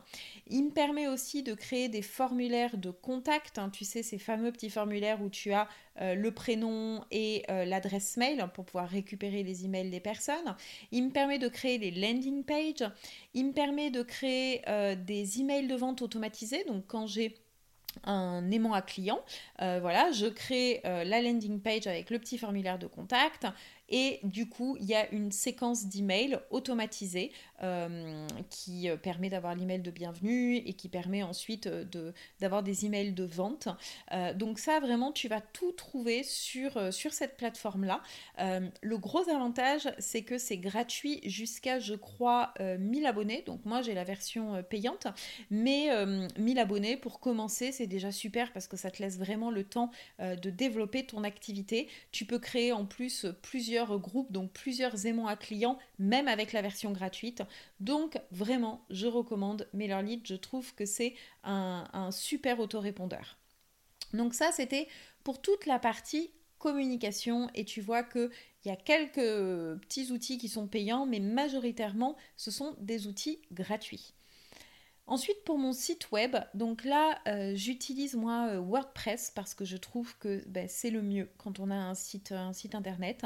Il 0.47 0.65
me 0.65 0.71
permet 0.71 1.07
aussi 1.07 1.41
de 1.41 1.53
créer 1.53 1.87
des 1.87 2.01
formulaires 2.01 2.77
de 2.77 2.91
contact, 2.91 3.59
hein. 3.59 3.69
tu 3.69 3.85
sais, 3.85 4.03
ces 4.03 4.17
fameux 4.17 4.51
petits 4.51 4.69
formulaires 4.69 5.21
où 5.21 5.29
tu 5.29 5.53
as 5.53 5.69
euh, 6.01 6.15
le 6.15 6.31
prénom 6.31 7.03
et 7.09 7.43
euh, 7.49 7.63
l'adresse 7.63 8.17
mail 8.17 8.45
pour 8.53 8.65
pouvoir 8.65 8.89
récupérer 8.89 9.43
les 9.43 9.63
emails 9.63 9.89
des 9.89 10.01
personnes. 10.01 10.55
Il 10.91 11.05
me 11.05 11.11
permet 11.11 11.39
de 11.39 11.47
créer 11.47 11.79
des 11.79 11.91
landing 11.91 12.43
pages. 12.43 12.89
Il 13.33 13.47
me 13.47 13.53
permet 13.53 13.89
de 13.89 14.01
créer 14.01 14.61
euh, 14.67 14.95
des 14.95 15.39
emails 15.39 15.67
de 15.67 15.75
vente 15.75 16.01
automatisés. 16.01 16.65
Donc 16.65 16.85
quand 16.87 17.07
j'ai 17.07 17.35
un 18.03 18.51
aimant 18.51 18.73
à 18.73 18.83
client. 18.83 19.19
voilà, 19.57 20.11
je 20.11 20.27
crée 20.27 20.81
la 20.83 21.19
landing 21.19 21.59
page 21.59 21.87
avec 21.87 22.11
le 22.11 22.19
petit 22.19 22.37
formulaire 22.37 22.77
de 22.77 22.85
contact. 22.85 23.47
Et 23.89 24.19
du 24.23 24.49
coup, 24.49 24.77
il 24.79 24.85
y 24.85 24.95
a 24.95 25.09
une 25.11 25.31
séquence 25.31 25.85
d'emails 25.87 26.39
automatisée 26.49 27.31
euh, 27.63 28.27
qui 28.49 28.89
euh, 28.89 28.97
permet 28.97 29.29
d'avoir 29.29 29.55
l'email 29.55 29.79
de 29.79 29.89
bienvenue 29.89 30.57
et 30.57 30.73
qui 30.73 30.89
permet 30.89 31.23
ensuite 31.23 31.67
euh, 31.67 31.83
de, 31.85 32.13
d'avoir 32.39 32.61
des 32.61 32.85
emails 32.85 33.13
de 33.13 33.23
vente. 33.23 33.67
donc 34.35 34.59
ça, 34.59 34.79
vraiment, 34.79 35.11
tu 35.11 35.27
vas 35.27 35.41
tout 35.41 35.71
trouver 35.71 36.23
sur, 36.23 36.93
sur 36.93 37.13
cette 37.13 37.37
plateforme-là. 37.37 38.01
le 38.37 38.97
gros 38.97 39.29
avantage, 39.29 39.89
c'est 39.99 40.23
que 40.23 40.37
c'est 40.37 40.57
gratuit 40.57 41.19
jusqu'à, 41.23 41.79
je 41.79 41.95
crois, 41.95 42.53
1000 42.59 43.05
abonnés. 43.05 43.43
Donc 43.45 43.65
moi, 43.65 43.81
j'ai 43.81 43.93
la 43.93 44.03
version 44.03 44.63
payante. 44.63 45.07
Mais 45.49 45.89
1000 46.37 46.59
abonnés, 46.59 46.97
pour 46.97 47.19
commencer, 47.19 47.71
c'est 47.71 47.87
déjà 47.87 48.11
super 48.11 48.51
parce 48.53 48.67
que 48.67 48.77
ça 48.77 48.91
te 48.91 49.01
laisse 49.01 49.17
vraiment 49.17 49.51
le 49.51 49.63
temps 49.63 49.91
de 50.19 50.49
développer 50.49 51.05
ton 51.05 51.23
activité. 51.23 51.87
Tu 52.11 52.25
peux 52.25 52.39
créer 52.39 52.71
en 52.71 52.85
plus 52.85 53.25
plusieurs 53.41 53.76
groupes, 53.85 54.31
donc 54.31 54.51
plusieurs 54.51 55.05
aimants 55.05 55.27
à 55.27 55.35
clients, 55.35 55.77
même 55.99 56.27
avec 56.27 56.53
la 56.53 56.61
version 56.61 56.91
gratuite. 56.91 57.43
Donc 57.79 58.19
vraiment, 58.31 58.85
je 58.89 59.07
recommande 59.07 59.67
MailerLite, 59.73 60.27
je 60.27 60.35
trouve 60.35 60.73
que 60.75 60.85
c'est 60.85 61.15
un, 61.43 61.87
un 61.93 62.11
super 62.11 62.59
autorépondeur. 62.59 63.37
Donc 64.13 64.33
ça, 64.33 64.51
c'était 64.51 64.87
pour 65.23 65.41
toute 65.41 65.65
la 65.65 65.79
partie 65.79 66.31
communication 66.59 67.49
et 67.53 67.65
tu 67.65 67.81
vois 67.81 68.03
qu'il 68.03 68.31
y 68.65 68.69
a 68.69 68.75
quelques 68.75 69.79
petits 69.81 70.11
outils 70.11 70.37
qui 70.37 70.49
sont 70.49 70.67
payants, 70.67 71.05
mais 71.05 71.19
majoritairement, 71.19 72.15
ce 72.35 72.51
sont 72.51 72.75
des 72.79 73.07
outils 73.07 73.39
gratuits. 73.51 74.13
Ensuite, 75.09 75.41
pour 75.45 75.57
mon 75.57 75.71
site 75.71 76.11
web, 76.11 76.35
donc 76.53 76.83
là, 76.83 77.19
euh, 77.27 77.53
j'utilise 77.55 78.15
moi 78.15 78.49
euh, 78.49 78.59
WordPress 78.59 79.31
parce 79.33 79.53
que 79.53 79.63
je 79.63 79.77
trouve 79.77 80.17
que 80.17 80.43
ben, 80.47 80.67
c'est 80.67 80.89
le 80.89 81.01
mieux 81.01 81.29
quand 81.37 81.61
on 81.61 81.71
a 81.71 81.75
un 81.75 81.95
site, 81.95 82.33
un 82.33 82.51
site 82.51 82.75
internet. 82.75 83.25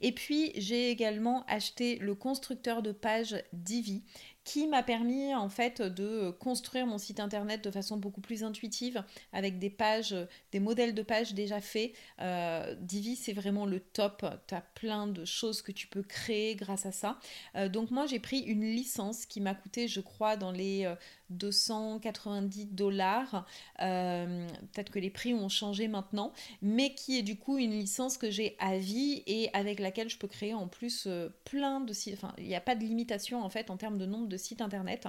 Et 0.00 0.10
puis, 0.10 0.50
j'ai 0.56 0.90
également 0.90 1.44
acheté 1.46 1.96
le 1.98 2.16
constructeur 2.16 2.82
de 2.82 2.90
page 2.90 3.36
Divi 3.52 4.02
qui 4.44 4.66
m'a 4.66 4.82
permis 4.82 5.34
en 5.34 5.48
fait 5.48 5.82
de 5.82 6.30
construire 6.30 6.86
mon 6.86 6.98
site 6.98 7.20
internet 7.20 7.62
de 7.62 7.70
façon 7.70 7.98
beaucoup 7.98 8.20
plus 8.20 8.42
intuitive 8.42 9.04
avec 9.32 9.58
des 9.58 9.70
pages, 9.70 10.16
des 10.52 10.60
modèles 10.60 10.94
de 10.94 11.02
pages 11.02 11.34
déjà 11.34 11.60
faits. 11.60 11.92
Euh, 12.20 12.74
Divi 12.80 13.16
c'est 13.16 13.34
vraiment 13.34 13.66
le 13.66 13.80
top, 13.80 14.24
tu 14.46 14.54
as 14.54 14.62
plein 14.62 15.06
de 15.06 15.24
choses 15.24 15.60
que 15.60 15.72
tu 15.72 15.86
peux 15.86 16.02
créer 16.02 16.56
grâce 16.56 16.86
à 16.86 16.92
ça. 16.92 17.18
Euh, 17.54 17.68
donc 17.68 17.90
moi 17.90 18.06
j'ai 18.06 18.18
pris 18.18 18.38
une 18.40 18.64
licence 18.64 19.26
qui 19.26 19.40
m'a 19.40 19.54
coûté 19.54 19.88
je 19.88 20.00
crois 20.00 20.36
dans 20.36 20.52
les 20.52 20.92
290 21.30 22.62
euh, 22.62 22.66
dollars. 22.72 23.46
Peut-être 23.78 24.90
que 24.90 24.98
les 24.98 25.10
prix 25.10 25.34
ont 25.34 25.48
changé 25.48 25.86
maintenant, 25.86 26.32
mais 26.62 26.94
qui 26.94 27.18
est 27.18 27.22
du 27.22 27.36
coup 27.36 27.58
une 27.58 27.72
licence 27.72 28.16
que 28.16 28.30
j'ai 28.30 28.56
à 28.58 28.78
vie 28.78 29.22
et 29.26 29.50
avec 29.52 29.80
laquelle 29.80 30.08
je 30.08 30.16
peux 30.16 30.28
créer 30.28 30.54
en 30.54 30.66
plus 30.66 31.08
plein 31.44 31.80
de 31.80 31.92
sites. 31.92 32.14
Enfin 32.14 32.34
il 32.38 32.46
n'y 32.46 32.56
a 32.56 32.60
pas 32.60 32.74
de 32.74 32.84
limitation 32.84 33.42
en 33.42 33.50
fait 33.50 33.70
en 33.70 33.76
termes 33.76 33.98
de 33.98 34.06
nombre 34.06 34.29
de 34.30 34.38
site 34.38 34.62
internet. 34.62 35.06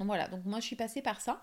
Voilà, 0.00 0.28
donc 0.28 0.44
moi 0.44 0.60
je 0.60 0.66
suis 0.66 0.76
passée 0.76 1.02
par 1.02 1.20
ça. 1.20 1.42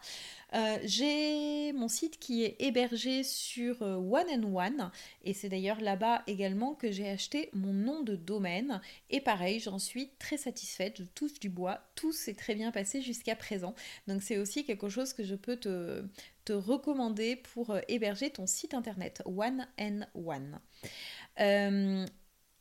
Euh, 0.53 0.77
j'ai 0.83 1.73
mon 1.73 1.89
site 1.89 2.19
qui 2.19 2.45
est 2.45 2.55
hébergé 2.59 3.23
sur 3.23 3.81
euh, 3.81 3.95
One 3.95 4.27
and 4.29 4.55
One 4.55 4.91
et 5.23 5.33
c'est 5.33 5.49
d'ailleurs 5.49 5.81
là-bas 5.81 6.23
également 6.27 6.73
que 6.73 6.89
j'ai 6.89 7.09
acheté 7.09 7.49
mon 7.51 7.73
nom 7.73 8.01
de 8.01 8.15
domaine. 8.15 8.79
Et 9.09 9.19
pareil, 9.19 9.59
j'en 9.59 9.77
suis 9.77 10.09
très 10.19 10.37
satisfaite, 10.37 10.99
je 10.99 11.03
touche 11.03 11.39
du 11.39 11.49
bois, 11.49 11.81
tout 11.95 12.13
s'est 12.13 12.33
très 12.33 12.55
bien 12.55 12.71
passé 12.71 13.01
jusqu'à 13.01 13.35
présent. 13.35 13.75
Donc 14.07 14.23
c'est 14.23 14.37
aussi 14.37 14.63
quelque 14.63 14.87
chose 14.87 15.11
que 15.11 15.25
je 15.25 15.35
peux 15.35 15.57
te, 15.57 16.05
te 16.45 16.53
recommander 16.53 17.35
pour 17.35 17.71
euh, 17.71 17.81
héberger 17.89 18.29
ton 18.29 18.47
site 18.47 18.73
internet 18.73 19.21
One 19.25 19.67
and 19.77 20.01
One. 20.15 20.59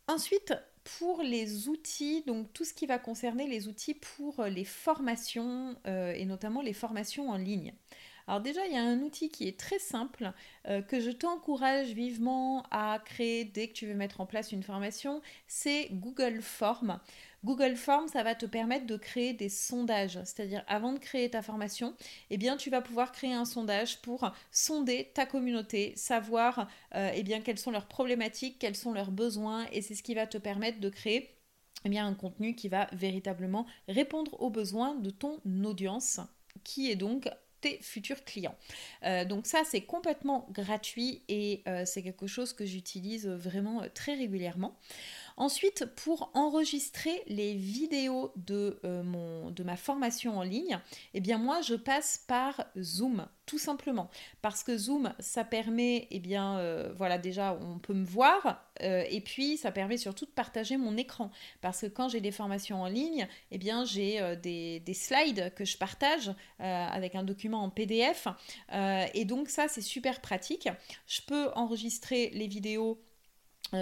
ensuite, 0.09 0.55
pour 0.85 1.23
les 1.23 1.69
outils, 1.69 2.23
donc 2.27 2.53
tout 2.53 2.65
ce 2.65 2.75
qui 2.75 2.87
va 2.87 2.99
concerner 2.99 3.47
les 3.49 3.69
outils 3.69 3.95
pour 3.95 4.41
euh, 4.41 4.49
les 4.49 4.65
formations 4.65 5.77
euh, 5.87 6.13
et 6.13 6.27
notamment 6.27 6.63
les 6.63 6.75
formations 6.75 7.31
en 7.31 7.37
ligne. 7.37 7.73
Alors 8.27 8.41
déjà, 8.41 8.67
il 8.67 8.73
y 8.73 8.77
a 8.77 8.83
un 8.83 9.01
outil 9.01 9.29
qui 9.29 9.47
est 9.49 9.59
très 9.59 9.79
simple 9.79 10.33
euh, 10.67 10.81
que 10.81 11.01
je 11.01 11.11
t'encourage 11.11 11.89
vivement 11.89 12.65
à 12.71 12.99
créer 13.05 13.45
dès 13.45 13.69
que 13.69 13.75
tu 13.75 13.87
veux 13.87 13.95
mettre 13.95 14.21
en 14.21 14.27
place 14.27 14.53
une 14.53 14.63
formation, 14.63 15.21
c'est 15.47 15.89
Google 15.93 16.41
Form. 16.41 17.01
Google 17.45 17.77
Forms, 17.77 18.09
ça 18.09 18.23
va 18.23 18.35
te 18.35 18.47
permettre 18.47 18.87
de 18.87 18.97
créer 18.97 19.35
des 19.35 19.51
sondages. 19.51 20.19
C'est-à-dire, 20.25 20.65
avant 20.67 20.93
de 20.93 20.99
créer 20.99 21.29
ta 21.29 21.43
formation, 21.43 21.95
eh 22.31 22.39
bien, 22.39 22.57
tu 22.57 22.71
vas 22.71 22.81
pouvoir 22.81 23.13
créer 23.13 23.35
un 23.35 23.45
sondage 23.45 24.01
pour 24.01 24.33
sonder 24.51 25.11
ta 25.15 25.27
communauté, 25.27 25.93
savoir 25.95 26.69
euh, 26.95 27.11
eh 27.15 27.23
bien, 27.23 27.43
quelles 27.43 27.59
sont 27.59 27.71
leurs 27.71 27.87
problématiques, 27.87 28.59
quels 28.59 28.77
sont 28.77 28.93
leurs 28.93 29.11
besoins, 29.11 29.67
et 29.73 29.83
c'est 29.83 29.95
ce 29.95 30.03
qui 30.03 30.15
va 30.15 30.27
te 30.27 30.39
permettre 30.39 30.81
de 30.81 30.89
créer 30.89 31.37
eh 31.85 31.99
un 31.99 32.15
contenu 32.15 32.55
qui 32.55 32.69
va 32.69 32.89
véritablement 32.93 33.67
répondre 33.89 34.41
aux 34.41 34.51
besoins 34.51 34.95
de 34.95 35.11
ton 35.11 35.39
audience, 35.65 36.21
qui 36.65 36.91
est 36.91 36.97
donc 36.97 37.29
tes 37.61 37.79
futurs 37.83 38.25
clients. 38.25 38.57
Euh, 39.05 39.25
donc 39.25 39.47
ça, 39.47 39.63
c'est 39.65 39.83
complètement 39.83 40.47
gratuit 40.51 41.23
et 41.29 41.63
euh, 41.67 41.85
c'est 41.87 42.03
quelque 42.03 42.27
chose 42.27 42.53
que 42.53 42.65
j'utilise 42.65 43.27
vraiment 43.27 43.83
très 43.95 44.15
régulièrement. 44.15 44.79
Ensuite, 45.37 45.87
pour 45.97 46.31
enregistrer 46.35 47.25
les 47.27 47.55
vidéos 47.55 48.33
de, 48.37 48.79
euh, 48.85 49.03
mon, 49.03 49.51
de 49.51 49.65
ma 49.65 49.77
formation 49.77 50.39
en 50.39 50.43
ligne, 50.43 50.79
eh 51.13 51.21
bien 51.21 51.39
moi, 51.39 51.61
je 51.61 51.75
passe 51.75 52.23
par 52.29 52.65
Zoom, 52.81 53.27
tout 53.45 53.59
simplement. 53.59 54.09
Parce 54.43 54.63
que 54.63 54.79
Zoom, 54.79 55.13
ça 55.19 55.43
permet, 55.43 56.07
eh 56.13 56.21
bien, 56.21 56.59
euh, 56.59 56.93
voilà, 56.97 57.19
déjà, 57.19 57.59
on 57.61 57.81
peut 57.81 57.95
me 57.95 58.05
voir, 58.05 58.65
euh, 58.83 59.03
et 59.11 59.21
puis 59.21 59.57
ça 59.57 59.73
permet 59.73 59.97
surtout 59.97 60.25
de 60.25 60.31
partager 60.31 60.77
mon 60.77 60.97
écran. 60.97 61.33
Parce 61.61 61.81
que 61.81 61.87
quand 61.87 62.09
j'ai 62.09 62.21
des 62.21 62.33
formations 62.33 62.83
en 62.83 62.87
ligne, 62.87 63.27
eh 63.51 63.59
bien, 63.59 63.85
j'ai 63.85 64.37
des, 64.37 64.79
des, 64.81 64.95
slides 64.95 65.53
que 65.57 65.65
je 65.65 65.77
partage 65.77 66.33
avec 66.61 67.17
un 67.17 67.25
document 67.25 67.65
en 67.65 67.71
PDF. 67.71 68.29
et 68.73 69.25
donc 69.25 69.49
ça, 69.49 69.67
c'est 69.67 69.81
super 69.81 70.21
pratique. 70.21 70.69
Je 71.07 71.21
peux 71.23 71.51
enregistrer 71.55 72.31
les 72.31 72.47
vidéos 72.47 73.01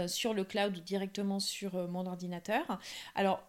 sur 0.06 0.34
le 0.34 0.44
cloud 0.44 0.76
ou 0.76 0.80
directement 0.80 1.40
sur 1.40 1.76
euh, 1.76 1.86
mon 1.86 2.06
ordinateur. 2.06 2.78
Alors, 3.14 3.42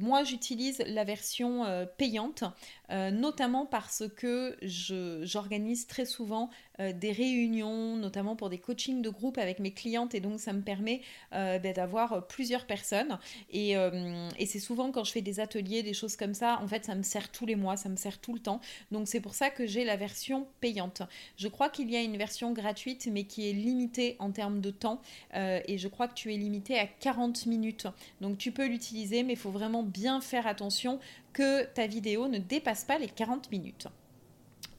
moi 0.00 0.24
j'utilise 0.24 0.82
la 0.86 1.04
version 1.04 1.64
euh, 1.64 1.86
payante, 1.86 2.42
notamment 2.90 3.66
parce 3.66 4.04
que 4.16 4.56
j'organise 4.62 5.86
très 5.86 6.06
souvent 6.06 6.50
euh, 6.80 6.92
des 6.92 7.12
réunions, 7.12 7.96
notamment 7.96 8.36
pour 8.36 8.50
des 8.50 8.58
coachings 8.58 9.02
de 9.02 9.10
groupe 9.10 9.38
avec 9.38 9.58
mes 9.58 9.72
clientes, 9.72 10.14
et 10.14 10.20
donc 10.20 10.40
ça 10.40 10.52
me 10.52 10.62
permet 10.62 11.00
euh, 11.32 11.58
ben, 11.58 11.72
d'avoir 11.72 12.26
plusieurs 12.26 12.66
personnes. 12.66 13.18
Et, 13.50 13.76
euh, 13.76 14.28
et 14.38 14.46
c'est 14.46 14.60
souvent 14.60 14.92
quand 14.92 15.04
je 15.04 15.12
fais 15.12 15.22
des 15.22 15.40
ateliers, 15.40 15.82
des 15.82 15.94
choses 15.94 16.16
comme 16.16 16.34
ça, 16.34 16.60
en 16.62 16.68
fait, 16.68 16.84
ça 16.84 16.94
me 16.94 17.02
sert 17.02 17.30
tous 17.30 17.46
les 17.46 17.56
mois, 17.56 17.76
ça 17.76 17.88
me 17.88 17.96
sert 17.96 18.18
tout 18.18 18.32
le 18.32 18.40
temps. 18.40 18.60
Donc 18.92 19.08
c'est 19.08 19.20
pour 19.20 19.34
ça 19.34 19.50
que 19.50 19.66
j'ai 19.66 19.84
la 19.84 19.96
version 19.96 20.46
payante. 20.60 21.02
Je 21.36 21.48
crois 21.48 21.68
qu'il 21.68 21.90
y 21.90 21.96
a 21.96 22.02
une 22.02 22.16
version 22.16 22.52
gratuite, 22.52 23.08
mais 23.10 23.24
qui 23.24 23.48
est 23.48 23.52
limitée 23.52 24.16
en 24.18 24.30
termes 24.30 24.60
de 24.60 24.70
temps, 24.70 25.00
et 25.34 25.78
je 25.78 25.88
crois 25.88 26.08
que 26.08 26.14
tu 26.14 26.32
es 26.32 26.36
limité 26.36 26.78
à 26.78 26.86
40 26.86 27.46
minutes. 27.46 27.86
Donc 28.20 28.38
tu 28.38 28.52
peux 28.52 28.66
l'utiliser, 28.66 29.22
mais 29.22 29.34
il 29.34 29.38
faut 29.38 29.50
vraiment 29.50 29.82
bien 29.82 30.20
faire 30.20 30.46
attention 30.46 30.98
que 31.32 31.64
ta 31.64 31.86
vidéo 31.86 32.28
ne 32.28 32.38
dépasse 32.38 32.84
pas 32.84 32.98
les 32.98 33.08
40 33.08 33.50
minutes. 33.50 33.88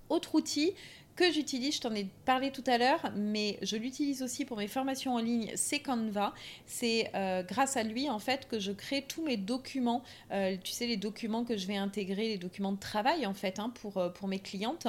Autre 0.10 0.36
outil, 0.36 0.74
que 1.20 1.34
j'utilise, 1.34 1.76
je 1.76 1.82
t'en 1.82 1.94
ai 1.94 2.06
parlé 2.24 2.50
tout 2.50 2.64
à 2.66 2.78
l'heure, 2.78 3.12
mais 3.14 3.60
je 3.62 3.76
l'utilise 3.76 4.24
aussi 4.24 4.46
pour 4.46 4.56
mes 4.56 4.70
formations 4.70 5.16
en 5.16 5.20
ligne, 5.20 5.52
c'est 5.56 5.80
Canva. 5.80 6.34
C'est 6.66 7.12
euh, 7.14 7.44
grâce 7.44 7.76
à 7.76 7.84
lui 7.84 8.10
en 8.10 8.20
fait 8.20 8.48
que 8.48 8.58
je 8.58 8.72
crée 8.72 9.02
tous 9.06 9.22
mes 9.22 9.36
documents, 9.36 10.02
euh, 10.32 10.56
tu 10.64 10.72
sais 10.72 10.88
les 10.88 10.96
documents 10.96 11.44
que 11.44 11.58
je 11.58 11.68
vais 11.68 11.76
intégrer, 11.76 12.30
les 12.30 12.38
documents 12.38 12.72
de 12.72 12.80
travail 12.80 13.26
en 13.26 13.34
fait 13.34 13.60
hein, 13.60 13.70
pour, 13.70 13.98
euh, 13.98 14.08
pour 14.08 14.30
mes 14.30 14.40
clientes, 14.40 14.88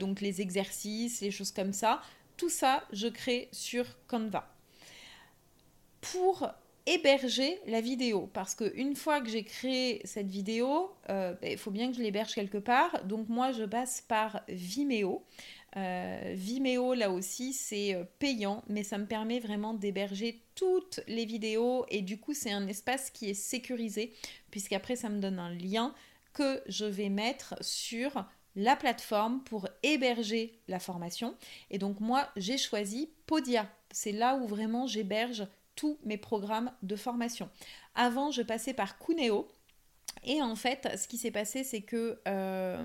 donc 0.00 0.20
les 0.20 0.40
exercices, 0.40 1.20
les 1.20 1.30
choses 1.30 1.52
comme 1.52 1.72
ça. 1.72 2.02
Tout 2.36 2.50
ça, 2.50 2.82
je 2.92 3.06
crée 3.06 3.48
sur 3.52 3.84
Canva. 4.08 4.48
Pour 6.00 6.50
héberger 6.86 7.60
la 7.66 7.80
vidéo 7.80 8.30
parce 8.32 8.54
que 8.54 8.72
une 8.76 8.96
fois 8.96 9.20
que 9.20 9.28
j'ai 9.28 9.44
créé 9.44 10.00
cette 10.04 10.28
vidéo, 10.28 10.92
euh, 11.10 11.34
ben, 11.40 11.52
il 11.52 11.58
faut 11.58 11.70
bien 11.70 11.90
que 11.90 11.96
je 11.96 12.02
l'héberge 12.02 12.34
quelque 12.34 12.58
part. 12.58 13.04
Donc 13.04 13.28
moi, 13.28 13.52
je 13.52 13.64
passe 13.64 14.02
par 14.06 14.42
Vimeo. 14.48 15.24
Euh, 15.76 16.32
Vimeo, 16.34 16.94
là 16.94 17.10
aussi, 17.10 17.52
c'est 17.52 17.94
euh, 17.94 18.04
payant, 18.18 18.62
mais 18.68 18.82
ça 18.82 18.98
me 18.98 19.06
permet 19.06 19.40
vraiment 19.40 19.74
d'héberger 19.74 20.40
toutes 20.54 21.00
les 21.06 21.26
vidéos 21.26 21.84
et 21.90 22.00
du 22.00 22.18
coup, 22.18 22.32
c'est 22.32 22.52
un 22.52 22.66
espace 22.66 23.10
qui 23.10 23.28
est 23.28 23.34
sécurisé 23.34 24.12
puisqu'après, 24.50 24.96
ça 24.96 25.08
me 25.08 25.20
donne 25.20 25.38
un 25.38 25.52
lien 25.52 25.94
que 26.32 26.62
je 26.66 26.84
vais 26.84 27.08
mettre 27.08 27.54
sur 27.60 28.24
la 28.54 28.74
plateforme 28.74 29.42
pour 29.44 29.68
héberger 29.82 30.58
la 30.66 30.78
formation. 30.78 31.36
Et 31.70 31.78
donc 31.78 32.00
moi, 32.00 32.28
j'ai 32.36 32.56
choisi 32.56 33.10
Podia. 33.26 33.68
C'est 33.90 34.12
là 34.12 34.36
où 34.36 34.46
vraiment 34.46 34.86
j'héberge 34.86 35.46
tous 35.76 35.98
mes 36.04 36.16
programmes 36.16 36.72
de 36.82 36.96
formation. 36.96 37.48
Avant, 37.94 38.30
je 38.30 38.42
passais 38.42 38.74
par 38.74 38.98
Cuneo. 38.98 39.48
Et 40.24 40.42
en 40.42 40.56
fait, 40.56 40.88
ce 40.98 41.06
qui 41.06 41.18
s'est 41.18 41.30
passé, 41.30 41.62
c'est 41.62 41.82
que 41.82 42.18
euh, 42.26 42.84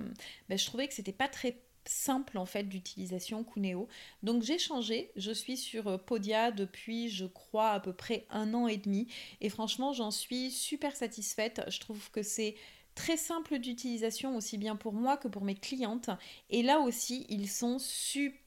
ben, 0.50 0.58
je 0.58 0.66
trouvais 0.66 0.88
que 0.88 0.94
c'était 0.94 1.12
pas 1.12 1.28
très 1.28 1.58
simple 1.86 2.38
en 2.38 2.46
fait 2.46 2.64
d'utilisation 2.64 3.44
Cuneo. 3.44 3.88
Donc 4.24 4.44
j'ai 4.44 4.60
changé, 4.60 5.12
je 5.16 5.32
suis 5.32 5.58
sur 5.58 5.88
euh, 5.88 5.98
Podia 5.98 6.52
depuis 6.52 7.10
je 7.10 7.26
crois 7.26 7.72
à 7.72 7.80
peu 7.80 7.94
près 7.94 8.26
un 8.30 8.54
an 8.54 8.68
et 8.68 8.78
demi 8.78 9.08
et 9.40 9.50
franchement 9.50 9.94
j'en 9.94 10.12
suis 10.12 10.52
super 10.52 10.96
satisfaite. 10.96 11.64
Je 11.70 11.80
trouve 11.80 12.12
que 12.12 12.22
c'est 12.22 12.56
très 12.94 13.18
simple 13.18 13.58
d'utilisation 13.58 14.36
aussi 14.36 14.58
bien 14.58 14.76
pour 14.76 14.94
moi 14.94 15.18
que 15.18 15.28
pour 15.28 15.44
mes 15.44 15.56
clientes 15.56 16.10
et 16.50 16.62
là 16.62 16.80
aussi 16.80 17.26
ils 17.30 17.50
sont 17.50 17.80
super 17.80 18.41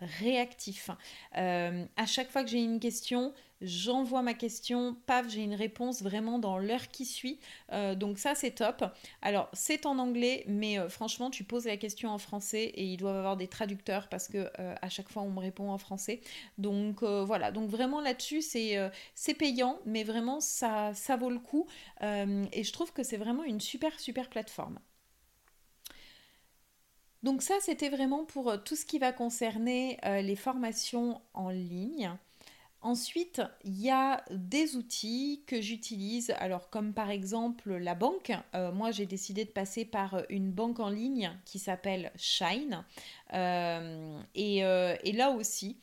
réactifs. 0.00 0.90
Euh, 1.36 1.84
à 1.96 2.06
chaque 2.06 2.30
fois 2.30 2.42
que 2.42 2.50
j'ai 2.50 2.62
une 2.62 2.80
question, 2.80 3.32
j'envoie 3.60 4.22
ma 4.22 4.34
question, 4.34 4.96
paf, 5.06 5.28
j'ai 5.28 5.42
une 5.42 5.54
réponse 5.54 6.02
vraiment 6.02 6.38
dans 6.38 6.58
l'heure 6.58 6.88
qui 6.88 7.04
suit. 7.04 7.38
Euh, 7.72 7.94
donc 7.94 8.18
ça, 8.18 8.34
c'est 8.34 8.52
top. 8.52 8.84
Alors, 9.20 9.48
c'est 9.52 9.86
en 9.86 9.98
anglais, 9.98 10.44
mais 10.46 10.78
euh, 10.78 10.88
franchement, 10.88 11.30
tu 11.30 11.44
poses 11.44 11.66
la 11.66 11.76
question 11.76 12.10
en 12.10 12.18
français 12.18 12.64
et 12.74 12.84
ils 12.84 12.96
doivent 12.96 13.16
avoir 13.16 13.36
des 13.36 13.48
traducteurs 13.48 14.08
parce 14.08 14.28
que 14.28 14.50
à 14.58 14.88
chaque 14.88 15.08
fois, 15.08 15.22
on 15.22 15.30
me 15.30 15.40
répond 15.40 15.70
en 15.70 15.78
français. 15.78 16.20
Donc 16.58 17.02
voilà, 17.02 17.50
donc 17.52 17.68
vraiment 17.70 18.00
là-dessus, 18.00 18.42
c'est 18.42 18.78
c'est 19.14 19.34
payant, 19.34 19.78
mais 19.86 20.04
vraiment, 20.04 20.40
ça, 20.40 20.92
ça 20.94 21.16
vaut 21.16 21.30
le 21.30 21.38
coup. 21.38 21.66
et 22.02 22.64
je 22.64 22.72
trouve 22.72 22.92
que 22.92 23.02
c'est 23.02 23.16
vraiment 23.16 23.44
une 23.44 23.60
super, 23.60 23.98
super 24.00 24.28
plateforme. 24.28 24.78
Donc 27.22 27.42
ça, 27.42 27.54
c'était 27.60 27.88
vraiment 27.88 28.24
pour 28.24 28.62
tout 28.64 28.76
ce 28.76 28.84
qui 28.84 28.98
va 28.98 29.12
concerner 29.12 29.98
les 30.04 30.36
formations 30.36 31.20
en 31.34 31.50
ligne. 31.50 32.10
Ensuite, 32.84 33.40
il 33.62 33.80
y 33.80 33.90
a 33.90 34.24
des 34.32 34.74
outils 34.74 35.44
que 35.46 35.60
j'utilise, 35.60 36.34
alors 36.38 36.68
comme 36.68 36.92
par 36.92 37.10
exemple 37.10 37.76
la 37.76 37.94
banque. 37.94 38.32
Euh, 38.56 38.72
moi, 38.72 38.90
j'ai 38.90 39.06
décidé 39.06 39.44
de 39.44 39.50
passer 39.50 39.84
par 39.84 40.24
une 40.30 40.50
banque 40.50 40.80
en 40.80 40.88
ligne 40.88 41.30
qui 41.44 41.60
s'appelle 41.60 42.10
Shine. 42.16 42.84
Euh, 43.32 44.20
et, 44.34 44.64
euh, 44.64 44.96
et, 45.04 45.12
là 45.12 45.30
aussi, 45.30 45.78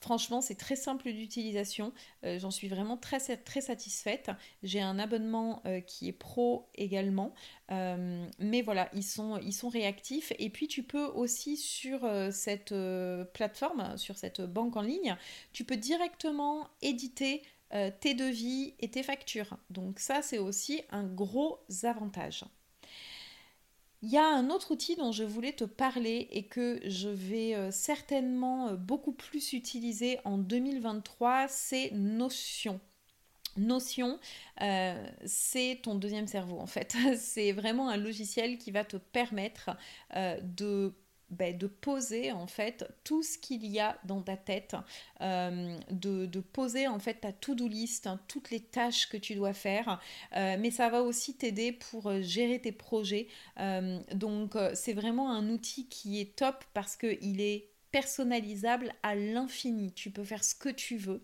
Franchement, 0.00 0.40
c'est 0.40 0.54
très 0.54 0.76
simple 0.76 1.12
d'utilisation. 1.12 1.92
Euh, 2.24 2.38
j'en 2.38 2.50
suis 2.50 2.68
vraiment 2.68 2.96
très, 2.96 3.18
très 3.38 3.60
satisfaite. 3.60 4.30
J'ai 4.62 4.80
un 4.80 4.98
abonnement 4.98 5.62
euh, 5.66 5.80
qui 5.80 6.08
est 6.08 6.12
pro 6.12 6.68
également. 6.74 7.34
Euh, 7.70 8.26
mais 8.38 8.62
voilà, 8.62 8.88
ils 8.94 9.02
sont, 9.02 9.38
ils 9.38 9.52
sont 9.52 9.68
réactifs. 9.68 10.32
Et 10.38 10.50
puis, 10.50 10.68
tu 10.68 10.82
peux 10.82 11.06
aussi 11.06 11.56
sur 11.56 12.08
cette 12.30 12.74
plateforme, 13.32 13.96
sur 13.96 14.16
cette 14.16 14.40
banque 14.40 14.76
en 14.76 14.82
ligne, 14.82 15.16
tu 15.52 15.64
peux 15.64 15.76
directement 15.76 16.68
éditer 16.82 17.42
tes 18.00 18.14
devis 18.14 18.74
et 18.78 18.88
tes 18.88 19.02
factures. 19.02 19.56
Donc 19.70 19.98
ça, 19.98 20.22
c'est 20.22 20.38
aussi 20.38 20.82
un 20.90 21.04
gros 21.04 21.58
avantage. 21.82 22.44
Il 24.06 24.12
y 24.12 24.18
a 24.18 24.28
un 24.28 24.50
autre 24.50 24.70
outil 24.70 24.94
dont 24.94 25.10
je 25.10 25.24
voulais 25.24 25.52
te 25.52 25.64
parler 25.64 26.28
et 26.30 26.44
que 26.44 26.78
je 26.84 27.08
vais 27.08 27.56
euh, 27.56 27.72
certainement 27.72 28.68
euh, 28.68 28.76
beaucoup 28.76 29.10
plus 29.10 29.52
utiliser 29.52 30.20
en 30.24 30.38
2023, 30.38 31.48
c'est 31.48 31.90
Notion. 31.90 32.78
Notion, 33.56 34.20
euh, 34.62 35.04
c'est 35.24 35.80
ton 35.82 35.96
deuxième 35.96 36.28
cerveau 36.28 36.60
en 36.60 36.68
fait. 36.68 36.94
c'est 37.18 37.50
vraiment 37.50 37.88
un 37.88 37.96
logiciel 37.96 38.58
qui 38.58 38.70
va 38.70 38.84
te 38.84 38.96
permettre 38.96 39.70
de 40.14 40.94
ben, 41.30 41.58
de 41.58 41.66
poser 41.66 42.30
en 42.30 42.46
fait 42.46 42.84
tout 43.02 43.24
ce 43.24 43.36
qu'il 43.36 43.66
y 43.66 43.80
a 43.80 43.98
dans 44.04 44.22
ta 44.22 44.36
tête, 44.36 44.76
euh, 45.20 45.76
de, 45.90 46.40
poser 46.40 46.86
en 46.86 47.00
fait 47.00 47.14
ta 47.14 47.32
to-do 47.32 47.66
list, 47.66 48.06
hein, 48.06 48.20
toutes 48.28 48.50
les 48.50 48.60
tâches 48.60 49.08
que 49.08 49.16
tu 49.16 49.34
dois 49.34 49.52
faire, 49.52 50.00
euh, 50.36 50.56
mais 50.58 50.70
ça 50.70 50.88
va 50.88 51.02
aussi 51.02 51.34
t'aider 51.36 51.72
pour 51.72 52.06
euh, 52.06 52.22
gérer 52.22 52.60
tes 52.60 52.72
projets. 52.72 53.26
donc 54.12 54.56
c'est 54.74 54.92
vraiment 54.92 55.32
un 55.32 55.48
outil 55.48 55.88
qui 55.88 56.20
est 56.20 56.36
top 56.36 56.64
parce 56.74 56.96
qu'il 56.96 57.40
est 57.40 57.70
personnalisable 57.90 58.92
à 59.02 59.14
l'infini. 59.14 59.92
Tu 59.92 60.10
peux 60.10 60.24
faire 60.24 60.44
ce 60.44 60.54
que 60.54 60.68
tu 60.68 60.96
veux. 60.96 61.22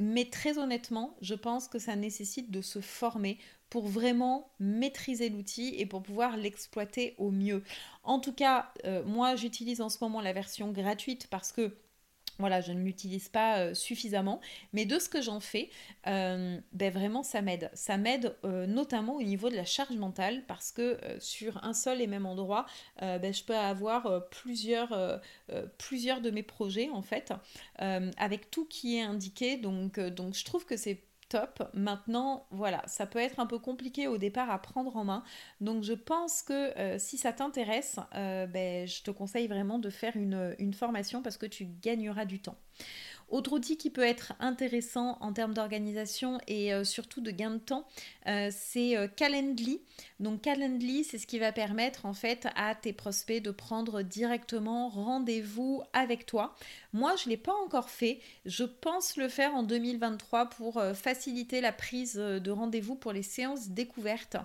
mais 0.00 0.30
très 0.30 0.58
honnêtement, 0.58 1.16
je 1.20 1.34
pense 1.34 1.68
que 1.68 1.78
ça 1.78 1.96
nécessite 1.96 2.50
de 2.50 2.62
se 2.62 2.80
former 2.80 3.38
pour 3.72 3.88
vraiment 3.88 4.52
maîtriser 4.60 5.30
l'outil 5.30 5.74
et 5.78 5.86
pour 5.86 6.02
pouvoir 6.02 6.36
l'exploiter 6.36 7.14
au 7.16 7.30
mieux. 7.30 7.62
En 8.02 8.18
tout 8.18 8.34
cas, 8.34 8.70
euh, 8.84 9.02
moi 9.06 9.34
j'utilise 9.34 9.80
en 9.80 9.88
ce 9.88 9.96
moment 10.02 10.20
la 10.20 10.34
version 10.34 10.72
gratuite 10.72 11.26
parce 11.30 11.52
que 11.52 11.74
voilà, 12.38 12.60
je 12.60 12.72
ne 12.72 12.82
l'utilise 12.82 13.30
pas 13.30 13.60
euh, 13.60 13.72
suffisamment, 13.72 14.42
mais 14.74 14.84
de 14.84 14.98
ce 14.98 15.08
que 15.08 15.22
j'en 15.22 15.40
fais, 15.40 15.70
euh, 16.06 16.60
ben 16.74 16.92
vraiment 16.92 17.22
ça 17.22 17.40
m'aide. 17.40 17.70
Ça 17.72 17.96
m'aide 17.96 18.36
notamment 18.44 19.14
au 19.14 19.22
niveau 19.22 19.48
de 19.48 19.56
la 19.56 19.64
charge 19.64 19.96
mentale 19.96 20.44
parce 20.46 20.70
que 20.70 20.98
sur 21.18 21.64
un 21.64 21.72
seul 21.72 22.02
et 22.02 22.06
même 22.06 22.26
endroit, 22.26 22.66
ben, 23.00 23.32
je 23.32 23.42
peux 23.42 23.56
avoir 23.56 24.28
plusieurs, 24.28 25.22
plusieurs 25.78 26.20
de 26.20 26.30
mes 26.30 26.42
projets 26.42 26.90
en 26.90 27.00
fait, 27.00 27.32
avec 27.78 28.50
tout 28.50 28.66
qui 28.66 28.98
est 28.98 29.02
indiqué. 29.02 29.56
Donc, 29.56 29.98
donc 29.98 30.34
je 30.34 30.44
trouve 30.44 30.66
que 30.66 30.76
c'est 30.76 31.00
Maintenant, 31.74 32.46
voilà, 32.50 32.82
ça 32.86 33.06
peut 33.06 33.18
être 33.18 33.40
un 33.40 33.46
peu 33.46 33.58
compliqué 33.58 34.06
au 34.06 34.18
départ 34.18 34.50
à 34.50 34.60
prendre 34.60 34.96
en 34.96 35.04
main. 35.04 35.24
Donc 35.60 35.82
je 35.82 35.92
pense 35.92 36.42
que 36.42 36.76
euh, 36.78 36.98
si 36.98 37.18
ça 37.18 37.32
t'intéresse, 37.32 37.98
euh, 38.14 38.46
ben, 38.46 38.86
je 38.86 39.02
te 39.02 39.10
conseille 39.10 39.46
vraiment 39.46 39.78
de 39.78 39.90
faire 39.90 40.16
une 40.16 40.74
formation 40.74 41.22
parce 41.22 41.36
que 41.36 41.46
tu 41.46 41.66
gagneras 41.66 42.24
du 42.24 42.40
temps. 42.40 42.56
Autre 43.32 43.54
outil 43.54 43.78
qui 43.78 43.88
peut 43.88 44.02
être 44.02 44.34
intéressant 44.40 45.16
en 45.22 45.32
termes 45.32 45.54
d'organisation 45.54 46.38
et 46.48 46.74
euh, 46.74 46.84
surtout 46.84 47.22
de 47.22 47.30
gain 47.30 47.52
de 47.52 47.56
temps, 47.56 47.88
euh, 48.26 48.50
c'est 48.52 48.94
euh, 48.94 49.08
Calendly. 49.08 49.80
Donc 50.20 50.42
Calendly, 50.42 51.02
c'est 51.02 51.16
ce 51.16 51.26
qui 51.26 51.38
va 51.38 51.50
permettre 51.50 52.04
en 52.04 52.12
fait 52.12 52.46
à 52.56 52.74
tes 52.74 52.92
prospects 52.92 53.42
de 53.42 53.50
prendre 53.50 54.02
directement 54.02 54.90
rendez-vous 54.90 55.82
avec 55.94 56.26
toi. 56.26 56.54
Moi, 56.92 57.16
je 57.16 57.24
ne 57.24 57.30
l'ai 57.30 57.38
pas 57.38 57.54
encore 57.54 57.88
fait. 57.88 58.20
Je 58.44 58.64
pense 58.64 59.16
le 59.16 59.30
faire 59.30 59.54
en 59.54 59.62
2023 59.62 60.50
pour 60.50 60.82
faciliter 60.92 61.62
la 61.62 61.72
prise 61.72 62.16
de 62.16 62.50
rendez-vous 62.50 62.96
pour 62.96 63.14
les 63.14 63.22
séances 63.22 63.70
découvertes. 63.70 64.36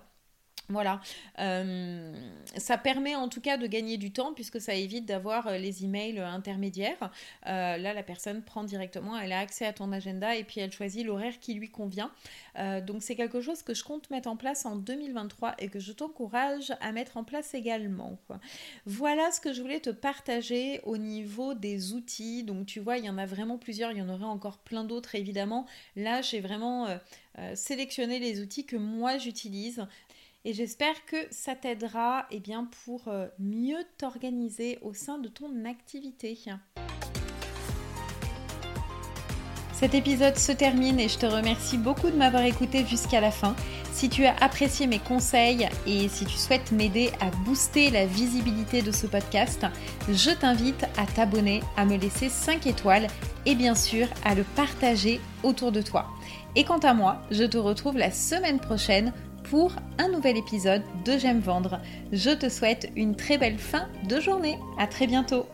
Voilà, 0.70 1.00
euh, 1.40 2.14
ça 2.58 2.78
permet 2.78 3.16
en 3.16 3.30
tout 3.30 3.40
cas 3.40 3.56
de 3.56 3.68
gagner 3.68 3.96
du 3.96 4.12
temps 4.12 4.34
puisque 4.34 4.60
ça 4.60 4.74
évite 4.74 5.06
d'avoir 5.06 5.48
euh, 5.48 5.58
les 5.58 5.86
emails 5.86 6.20
intermédiaires. 6.20 7.10
Euh, 7.46 7.78
là, 7.78 7.94
la 7.94 8.04
personne 8.04 8.42
prend 8.42 8.66
directement, 8.66 9.18
elle 9.18 9.32
a 9.32 9.40
accès 9.40 9.66
à 9.66 9.72
ton 9.72 9.94
agenda 9.94 10.36
et 10.36 10.44
puis 10.44 10.60
elle 10.60 10.74
choisit 10.74 11.06
l'horaire 11.06 11.40
qui 11.40 11.54
lui 11.54 11.70
convient. 11.70 12.12
donc 12.86 13.02
c'est 13.02 13.16
quelque 13.16 13.40
chose 13.40 13.62
que 13.64 13.74
je 13.74 13.84
compte 13.84 14.10
mettre 14.10 14.28
en 14.28 14.36
place 14.36 14.66
en 14.66 14.76
2023 14.76 15.56
et 15.60 15.70
que 15.70 15.80
je 15.80 15.94
t'encourage 15.94 16.74
à 16.82 16.92
mettre 16.92 17.16
en 17.16 17.24
place 17.24 17.54
également. 17.54 18.18
Voilà 18.86 19.32
ce 19.32 19.40
que 19.40 19.54
je 19.54 19.62
voulais 19.62 19.80
te 19.80 19.90
partager 19.90 20.82
au 20.84 20.98
niveau 20.98 21.54
des 21.54 21.94
outils. 21.94 22.44
Donc 22.44 22.66
tu 22.66 22.82
vois, 22.82 22.98
il 22.98 23.06
y 23.06 23.10
en 23.10 23.18
a 23.18 23.26
vraiment 23.26 23.58
plusieurs, 23.58 23.92
il 23.92 24.00
y 24.00 24.02
en 24.02 24.10
aurait 24.10 24.26
encore 24.26 24.58
plein 24.58 24.84
d'autres 24.84 25.16
évidemment. 25.16 25.66
Là, 25.96 26.22
j'ai 26.22 26.42
vraiment... 26.42 26.88
sélectionné 27.54 28.18
les 28.18 28.42
outils 28.42 28.66
que 28.66 28.78
moi 28.78 29.20
j'utilise 29.20 29.86
et 30.48 30.54
j'espère 30.54 30.96
que 31.06 31.18
ça 31.30 31.56
t'aidera 31.56 32.26
eh 32.32 32.40
bien, 32.40 32.70
pour 32.86 33.10
euh, 33.10 33.28
mieux 33.38 33.84
t'organiser 33.98 34.80
au 34.82 34.94
sein 34.94 35.18
de 35.18 35.28
ton 35.28 35.66
activité. 35.66 36.40
Cet 39.74 39.94
épisode 39.94 40.38
se 40.38 40.54
termine 40.54 41.02
et 41.02 41.10
je 41.10 41.18
te 41.18 41.26
remercie 41.26 41.78
beaucoup 41.78 42.10
de 42.10 42.16
m'avoir 42.16 42.44
écouté 42.44 42.86
jusqu'à 42.86 43.20
la 43.20 43.30
fin. 43.30 43.58
Si 43.92 44.08
tu 44.08 44.26
as 44.26 44.38
apprécié 44.38 44.88
mes 44.88 45.00
conseils 45.00 45.68
et 45.86 46.08
si 46.08 46.26
tu 46.26 46.38
souhaites 46.38 46.72
m'aider 46.72 47.12
à 47.20 47.30
booster 47.44 47.90
la 47.90 48.06
visibilité 48.06 48.82
de 48.82 48.94
ce 48.94 49.06
podcast, 49.06 49.66
je 50.08 50.32
t'invite 50.32 50.86
à 50.98 51.06
t'abonner, 51.08 51.62
à 51.76 51.84
me 51.84 51.98
laisser 51.98 52.30
5 52.30 52.68
étoiles 52.68 53.08
et 53.46 53.56
bien 53.56 53.76
sûr 53.76 54.08
à 54.24 54.34
le 54.34 54.44
partager 54.56 55.20
autour 55.44 55.74
de 55.74 55.82
toi. 55.82 56.08
Et 56.56 56.64
quant 56.64 56.80
à 56.80 56.94
moi, 56.94 57.22
je 57.32 57.44
te 57.44 57.58
retrouve 57.58 57.98
la 57.98 58.12
semaine 58.12 58.60
prochaine 58.60 59.12
pour 59.50 59.74
un 59.98 60.10
nouvel 60.10 60.38
épisode 60.38 60.84
de 61.06 61.18
J'aime 61.18 61.40
vendre. 61.40 61.80
Je 62.12 62.32
te 62.32 62.50
souhaite 62.50 62.90
une 62.96 63.16
très 63.16 63.38
belle 63.38 63.58
fin 63.58 63.88
de 64.08 64.20
journée. 64.20 64.58
À 64.78 64.88
très 64.88 65.08
bientôt. 65.08 65.46